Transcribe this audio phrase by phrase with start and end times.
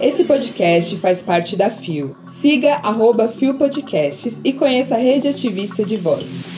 [0.00, 2.16] Esse podcast faz parte da FIO.
[2.24, 6.56] Siga arroba FIO Podcasts e conheça a rede ativista de vozes.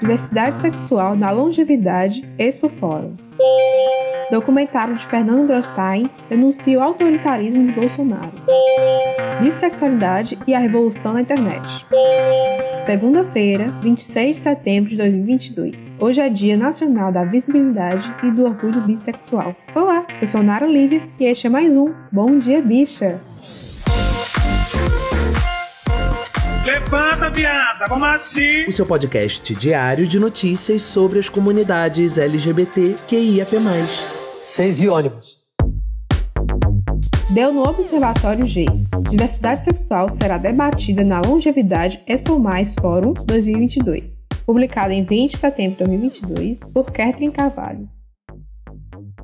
[0.00, 3.14] Diversidade Sexual na Longevidade, Expo Fórum.
[4.30, 8.32] Documentário de Fernando Grosstein denuncia o autoritarismo de Bolsonaro.
[9.40, 11.66] Bissexualidade e a revolução na internet.
[12.82, 15.74] Segunda-feira, 26 de setembro de 2022.
[15.98, 19.56] Hoje é Dia Nacional da Visibilidade e do Orgulho Bissexual.
[19.74, 23.18] Olá, eu sou Nara Lívia e este é mais um Bom Dia Bicha.
[26.66, 28.66] Levanta, viada, vamos assim.
[28.66, 34.17] O seu podcast diário de notícias sobre as comunidades LGBT QIAP+.
[34.50, 35.36] Seis e ônibus.
[37.34, 38.64] Deu no Observatório G.
[39.10, 44.10] Diversidade sexual será debatida na Longevidade Expo Mais Fórum 2022.
[44.46, 47.86] Publicado em 20 de setembro de 2022 por Catherine Carvalho.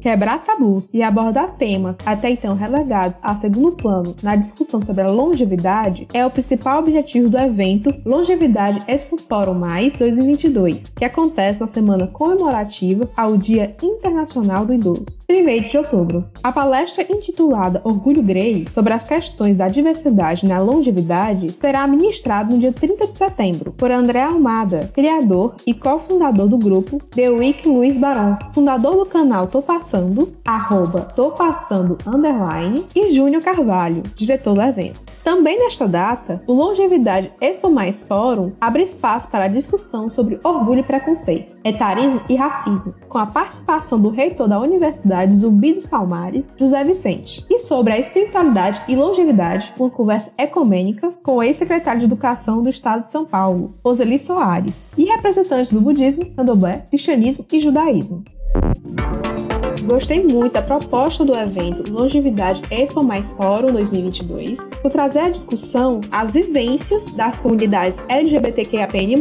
[0.05, 5.11] Quebrar tabus e abordar temas até então relegados a segundo plano na discussão sobre a
[5.11, 11.67] longevidade é o principal objetivo do evento Longevidade Expo Fórum Mais 2022, que acontece na
[11.67, 16.27] semana comemorativa ao Dia Internacional do Idoso, 1 de outubro.
[16.43, 22.61] A palestra intitulada Orgulho Grey sobre as questões da diversidade na longevidade será ministrada no
[22.61, 27.97] dia 30 de setembro por André Almada, criador e cofundador do grupo The Week Luiz
[27.97, 34.55] Barão, fundador do canal Tô Passando passando, arroba tô passando underline, e Júnior Carvalho, diretor
[34.55, 35.01] do evento.
[35.23, 40.81] Também nesta data, o Longevidade Expo Mais Fórum abre espaço para a discussão sobre orgulho
[40.81, 46.47] e preconceito, etarismo e racismo, com a participação do reitor da Universidade Zumbi dos Palmares,
[46.59, 52.07] José Vicente, e sobre a espiritualidade e longevidade, uma conversa ecumênica com o ex-secretário de
[52.07, 57.61] Educação do Estado de São Paulo, Roseli Soares, e representantes do budismo, candomblé, cristianismo e
[57.61, 58.25] judaísmo.
[59.87, 66.01] Gostei muito da proposta do evento Longevidade Expo Mais Fórum 2022 por trazer à discussão
[66.11, 69.17] as vivências das comunidades LGBTQIAPN+,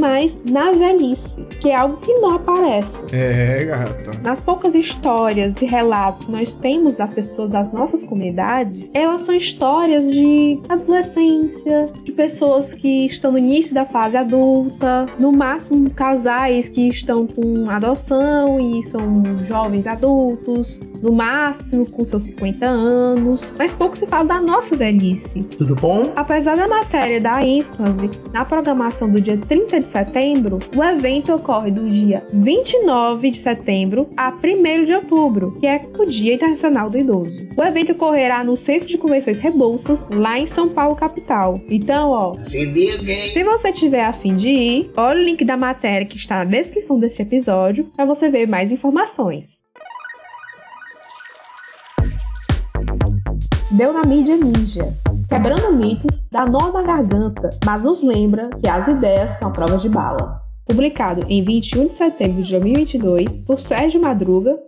[0.50, 2.98] na velhice, que é algo que não aparece.
[3.12, 4.12] É, gata.
[4.22, 9.36] Nas poucas histórias e relatos que nós temos das pessoas das nossas comunidades, elas são
[9.36, 16.70] histórias de adolescência, de pessoas que estão no início da fase adulta, no máximo casais
[16.70, 20.53] que estão com adoção e são jovens adultos,
[21.02, 25.44] no máximo com seus 50 anos, mas pouco se fala da nossa velhice.
[25.58, 26.12] Tudo bom?
[26.16, 31.72] Apesar da matéria dar ênfase na programação do dia 30 de setembro, o evento ocorre
[31.72, 36.98] do dia 29 de setembro a 1 de outubro, que é o Dia Internacional do
[36.98, 37.48] Idoso.
[37.58, 41.60] O evento ocorrerá no Centro de Convenções Rebouças, lá em São Paulo, capital.
[41.70, 45.58] Então, ó, Se liga, se você tiver a fim de ir, olha o link da
[45.58, 49.63] matéria que está na descrição deste episódio para você ver mais informações.
[53.74, 54.84] Deu na mídia ninja.
[55.28, 59.80] Quebrando mitos, dá nó na garganta, mas nos lembra que as ideias são a prova
[59.80, 60.44] de bala.
[60.68, 64.60] Publicado em 21 de setembro de 2022 por Sérgio Madruga,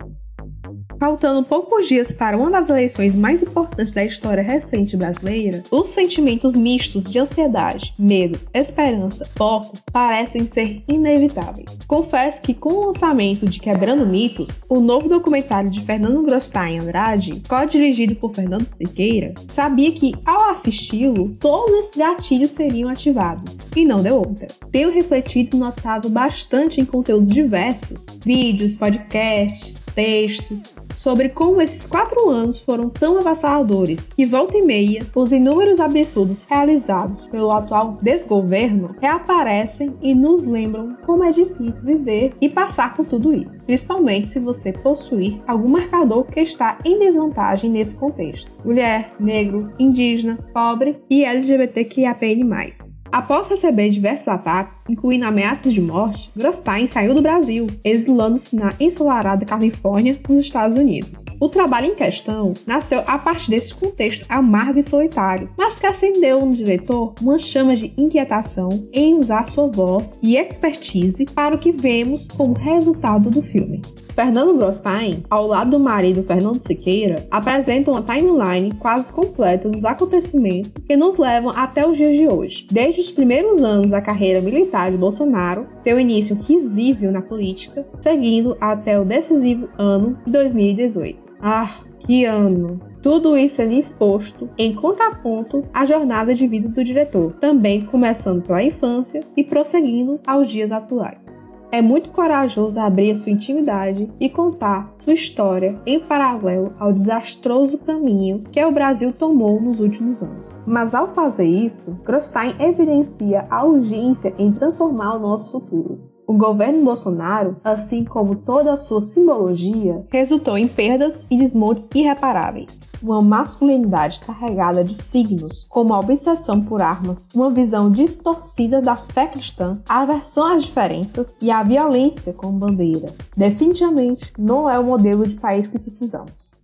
[0.98, 6.54] Faltando poucos dias para uma das eleições mais importantes da história recente brasileira, os sentimentos
[6.54, 11.78] mistos de ansiedade, medo, esperança, foco parecem ser inevitáveis.
[11.86, 17.42] Confesso que com o lançamento de Quebrando Mitos, o novo documentário de Fernando Grosstein Andrade,
[17.46, 23.96] co-dirigido por Fernando Siqueira, sabia que ao assisti-lo, todos esses gatilhos seriam ativados, e não
[23.96, 24.46] deu outra.
[24.72, 32.28] Tenho refletido e notado bastante em conteúdos diversos, vídeos, podcasts, textos, sobre como esses quatro
[32.28, 38.94] anos foram tão avassaladores que, volta e meia, os inúmeros absurdos realizados pelo atual desgoverno
[39.00, 44.38] reaparecem e nos lembram como é difícil viver e passar por tudo isso, principalmente se
[44.38, 51.24] você possuir algum marcador que está em desvantagem nesse contexto: mulher, negro, indígena, pobre e
[51.24, 52.95] LGBTQIAPN+.
[53.16, 59.46] Após receber diversos ataques, incluindo ameaças de morte, Grosstein saiu do Brasil, exilando-se na ensolarada
[59.46, 61.24] Califórnia, nos Estados Unidos.
[61.40, 66.44] O trabalho em questão nasceu a partir desse contexto amargo e solitário, mas que acendeu
[66.44, 71.72] no diretor uma chama de inquietação em usar sua voz e expertise para o que
[71.72, 73.80] vemos como resultado do filme.
[74.16, 80.72] Fernando Grosstein, ao lado do marido Fernando Siqueira, apresenta uma timeline quase completa dos acontecimentos
[80.86, 82.66] que nos levam até os dias de hoje.
[82.70, 88.56] Desde os primeiros anos da carreira militar de Bolsonaro, seu início risível na política, seguindo
[88.60, 91.18] até o decisivo ano de 2018.
[91.40, 92.80] Ah, que ano!
[93.02, 98.64] Tudo isso é exposto em contraponto à jornada de vida do diretor, também começando pela
[98.64, 101.25] infância e prosseguindo aos dias atuais.
[101.70, 107.78] É muito corajoso abrir a sua intimidade e contar sua história em paralelo ao desastroso
[107.78, 110.58] caminho que o Brasil tomou nos últimos anos.
[110.66, 116.15] Mas ao fazer isso, Grostein evidencia a urgência em transformar o nosso futuro.
[116.26, 122.76] O governo Bolsonaro, assim como toda a sua simbologia, resultou em perdas e desmontes irreparáveis.
[123.00, 129.28] Uma masculinidade carregada de signos, como a obsessão por armas, uma visão distorcida da fé
[129.28, 133.12] cristã, a aversão às diferenças e a violência como bandeira.
[133.36, 136.60] Definitivamente não é o modelo de país que precisamos.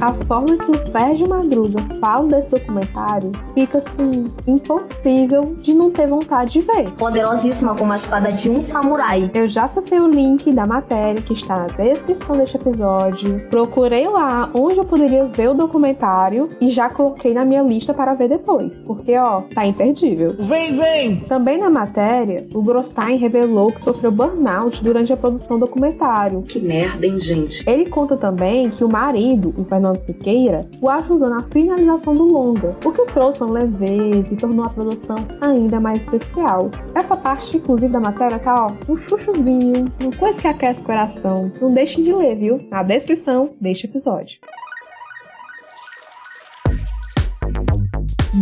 [0.00, 6.08] A forma que o Sérgio Madruga fala desse documentário fica assim, impossível de não ter
[6.08, 6.90] vontade de ver.
[6.92, 9.30] Poderosíssima como a espada de um samurai.
[9.34, 13.40] Eu já acessei o link da matéria que está na descrição deste episódio.
[13.50, 18.14] Procurei lá onde eu poderia ver o documentário e já coloquei na minha lista para
[18.14, 20.34] ver depois, porque ó, tá imperdível.
[20.38, 21.20] Vem, vem!
[21.20, 26.40] Também na matéria, o Grostein revelou que sofreu burnout durante a produção do documentário.
[26.42, 27.68] Que merda, hein, gente?
[27.68, 32.76] Ele conta também que o marido, o Fernando Siqueira, o ajudou na finalização do longa,
[32.84, 36.70] o que trouxe uma leveza e tornou a produção ainda mais especial.
[36.94, 41.50] Essa parte, inclusive, da matéria tá, ó, um chuchuzinho, uma coisa que aquece o coração.
[41.60, 42.60] Não deixem de ler, viu?
[42.70, 44.38] Na descrição deste episódio.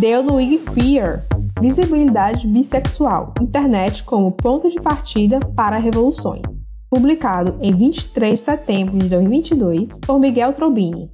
[0.01, 1.25] Deu no Wig Queer,
[1.61, 6.43] Visibilidade Bissexual, Internet como ponto de partida para revoluções.
[6.91, 11.11] Publicado em 23 de setembro de 2022 por Miguel Trobini.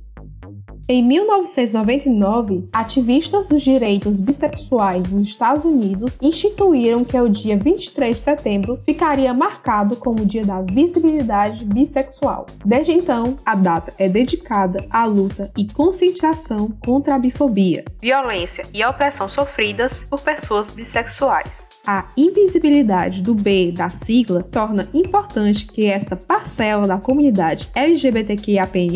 [0.86, 8.20] Em 1999, ativistas dos direitos bissexuais dos Estados Unidos instituíram que o dia 23 de
[8.20, 12.46] setembro ficaria marcado como o Dia da Visibilidade Bissexual.
[12.66, 18.84] Desde então, a data é dedicada à luta e conscientização contra a bifobia, violência e
[18.84, 21.73] opressão sofridas por pessoas bissexuais.
[21.86, 28.88] A invisibilidade do B da sigla torna importante que esta parcela da comunidade LGBTQIAPN+,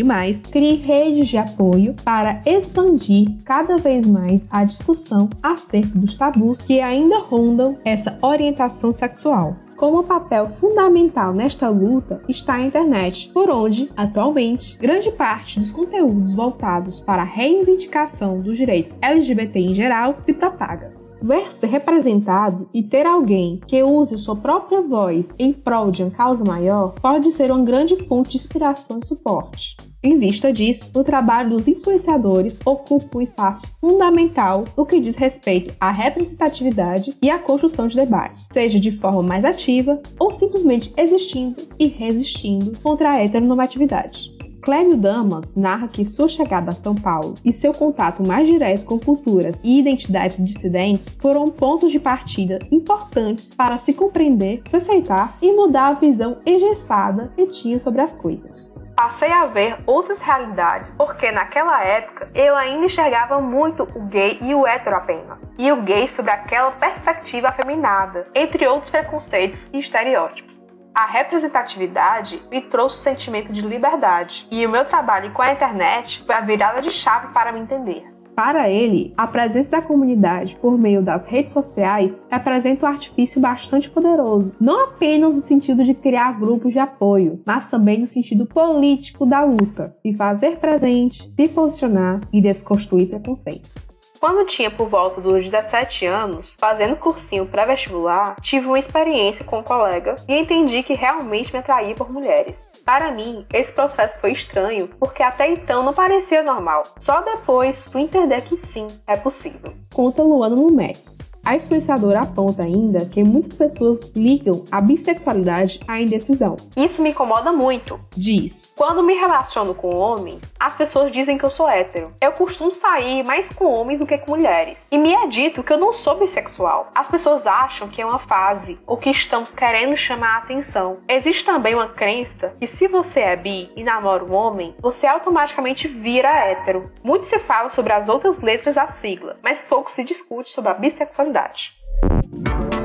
[0.50, 6.80] crie redes de apoio para expandir cada vez mais a discussão acerca dos tabus que
[6.80, 9.54] ainda rondam essa orientação sexual.
[9.76, 16.34] Como papel fundamental nesta luta está a internet, por onde, atualmente, grande parte dos conteúdos
[16.34, 20.97] voltados para a reivindicação dos direitos LGBT em geral se propaga.
[21.20, 26.44] Ver-se representado e ter alguém que use sua própria voz em prol de uma causa
[26.44, 29.76] maior pode ser uma grande fonte de inspiração e suporte.
[30.00, 35.74] Em vista disso, o trabalho dos influenciadores ocupa um espaço fundamental no que diz respeito
[35.80, 41.56] à representatividade e à construção de debates, seja de forma mais ativa ou simplesmente existindo
[41.80, 44.37] e resistindo contra a heteronormatividade.
[44.68, 49.00] Clébio Damas narra que sua chegada a São Paulo e seu contato mais direto com
[49.00, 55.54] culturas e identidades dissidentes foram pontos de partida importantes para se compreender, se aceitar e
[55.54, 58.70] mudar a visão engessada que tinha sobre as coisas.
[58.94, 64.54] Passei a ver outras realidades, porque naquela época eu ainda enxergava muito o gay e
[64.54, 70.57] o hétero apenas, e o gay sobre aquela perspectiva afeminada, entre outros preconceitos e estereótipos.
[70.98, 76.24] A representatividade me trouxe o sentimento de liberdade, e o meu trabalho com a internet
[76.26, 78.04] foi a virada de chave para me entender.
[78.34, 83.88] Para ele, a presença da comunidade por meio das redes sociais representa um artifício bastante
[83.88, 89.24] poderoso, não apenas no sentido de criar grupos de apoio, mas também no sentido político
[89.24, 93.87] da luta, se fazer presente, se posicionar e desconstruir preconceitos.
[94.20, 99.62] Quando tinha por volta dos 17 anos, fazendo cursinho pré-vestibular, tive uma experiência com um
[99.62, 102.56] colega e entendi que realmente me atraía por mulheres.
[102.84, 106.82] Para mim, esse processo foi estranho porque até então não parecia normal.
[106.98, 109.74] Só depois fui entender que sim, é possível.
[109.92, 111.18] Conta Luana no Max.
[111.48, 116.56] A influenciadora aponta ainda que muitas pessoas ligam a bissexualidade à indecisão.
[116.76, 118.70] Isso me incomoda muito, diz.
[118.76, 122.12] Quando me relaciono com homens, as pessoas dizem que eu sou hétero.
[122.20, 124.76] Eu costumo sair mais com homens do que com mulheres.
[124.90, 126.92] E me é dito que eu não sou bissexual.
[126.94, 130.98] As pessoas acham que é uma fase ou que estamos querendo chamar a atenção.
[131.08, 135.88] Existe também uma crença que se você é bi e namora um homem, você automaticamente
[135.88, 136.92] vira hétero.
[137.02, 140.74] Muito se fala sobre as outras letras da sigla, mas pouco se discute sobre a
[140.74, 142.77] bissexualidade sociedade.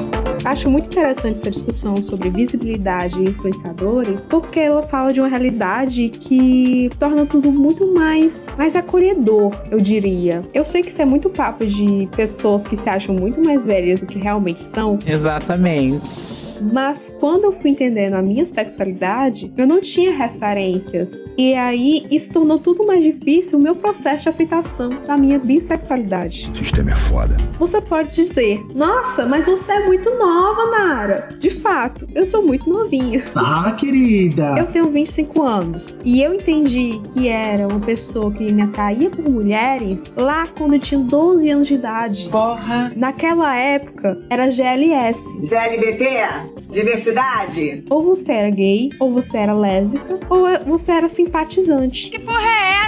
[0.45, 6.09] Acho muito interessante essa discussão sobre visibilidade e influenciadores, porque ela fala de uma realidade
[6.09, 10.41] que torna tudo muito mais, mais acolhedor, eu diria.
[10.53, 14.01] Eu sei que isso é muito papo de pessoas que se acham muito mais velhas
[14.01, 14.99] do que realmente são.
[15.05, 16.61] Exatamente.
[16.73, 21.09] Mas quando eu fui entendendo a minha sexualidade, eu não tinha referências.
[21.37, 26.49] E aí isso tornou tudo mais difícil o meu processo de aceitação da minha bissexualidade.
[26.51, 27.37] O sistema é foda.
[27.57, 31.29] Você pode dizer, nossa, mas você é muito nova nova, Nara.
[31.39, 33.23] De fato, eu sou muito novinha.
[33.35, 34.55] Ah, querida.
[34.57, 39.29] Eu tenho 25 anos e eu entendi que era uma pessoa que me atraía por
[39.29, 42.29] mulheres lá quando eu tinha 12 anos de idade.
[42.29, 42.91] Porra.
[42.95, 45.21] Naquela época era GLS.
[45.41, 46.63] GLBT?
[46.69, 47.83] Diversidade?
[47.89, 52.09] Ou você era gay, ou você era lésbica, ou você era simpatizante.
[52.09, 52.82] Que porra é essa?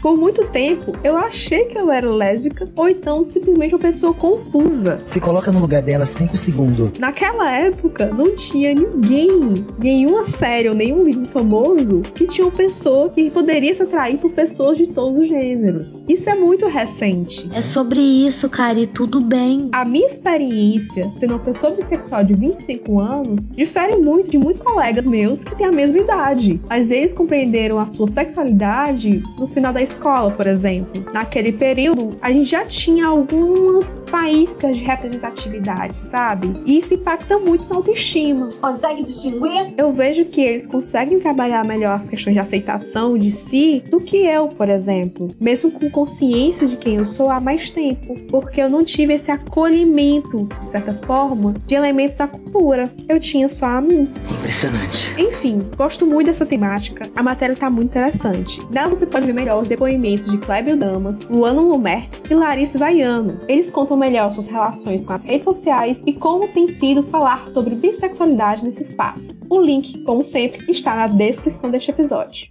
[0.00, 5.00] Por muito tempo eu achei que eu era lésbica, ou então simplesmente uma pessoa confusa.
[5.04, 6.98] Se coloca no lugar dela 5 segundos.
[6.98, 13.10] Naquela época não tinha ninguém, nenhuma série ou nenhum livro famoso que tinha uma pessoa
[13.10, 16.04] que poderia se atrair por pessoas de todos os gêneros.
[16.08, 17.48] Isso é muito recente.
[17.52, 19.68] É sobre isso, cara, e tudo bem.
[19.72, 25.04] A minha experiência sendo uma pessoa bissexual de 25 anos difere muito de muitos colegas
[25.04, 26.60] meus que têm a mesma idade.
[26.68, 31.04] Mas eles compreenderam a sua sexualidade no final da escola, por exemplo.
[31.12, 36.54] Naquele período, a gente já tinha algumas faíscas de representatividade, sabe?
[36.64, 38.50] E isso impacta muito na autoestima.
[38.60, 39.74] Consegue distinguir?
[39.76, 44.18] Eu vejo que eles conseguem trabalhar melhor as questões de aceitação de si do que
[44.18, 45.28] eu, por exemplo.
[45.40, 48.14] Mesmo com consciência de quem eu sou há mais tempo.
[48.30, 52.90] Porque eu não tive esse acolhimento, de certa forma, de elementos da cultura.
[53.08, 54.08] Eu tinha só a mim.
[54.30, 55.14] Impressionante.
[55.18, 57.08] Enfim, gosto muito dessa temática.
[57.16, 58.60] A matéria tá muito interessante.
[58.70, 63.40] Nela você pode ver melhor os depoimentos de Clébio Damas, Luana Lumertes e Larissa Vaiano.
[63.48, 67.74] Eles contam melhor suas relações com as redes sociais e como tem sido falar sobre
[67.74, 69.38] bissexualidade nesse espaço.
[69.48, 72.48] O link, como sempre, está na descrição deste episódio.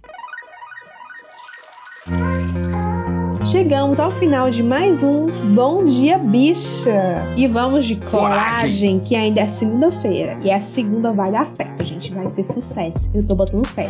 [3.50, 7.34] Chegamos ao final de mais um Bom Dia Bicha!
[7.36, 10.38] E vamos de coragem, que ainda é segunda-feira.
[10.42, 12.12] E a segunda vai dar certo, gente.
[12.12, 13.10] Vai ser sucesso.
[13.14, 13.88] Eu tô botando fé.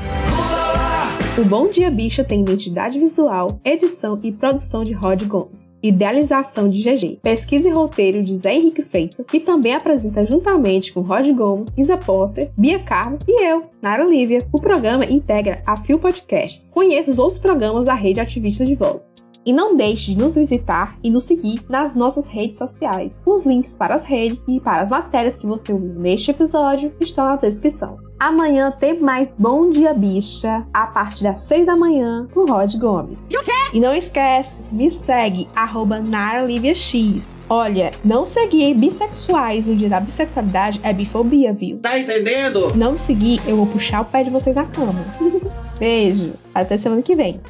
[1.39, 5.71] O Bom Dia Bicha tem identidade visual, edição e produção de Rod Gomes.
[5.81, 11.01] Idealização de GG, pesquisa e roteiro de Zé Henrique Freitas, que também apresenta juntamente com
[11.01, 14.45] Rod Gomes, Isa Potter, Bia Carlos e eu, Nara Lívia.
[14.53, 16.73] O programa integra a Fio Podcasts.
[16.73, 19.31] Conheça os outros programas da rede ativista de vozes.
[19.47, 23.17] E não deixe de nos visitar e nos seguir nas nossas redes sociais.
[23.25, 27.27] Os links para as redes e para as matérias que você ouviu neste episódio estão
[27.27, 28.08] na descrição.
[28.19, 33.31] Amanhã tem mais Bom Dia Bicha, a partir das 6 da manhã, com Rod Gomes.
[33.31, 33.53] E o quê?
[33.73, 37.41] E não esquece, me segue, arroba NaraLiviaX.
[37.49, 41.79] Olha, não seguir bissexuais no dia da bissexualidade é bifobia, viu?
[41.79, 42.71] Tá entendendo?
[42.71, 44.95] Se não me seguir, eu vou puxar o pé de vocês na cama.
[45.79, 47.41] Beijo, até semana que vem.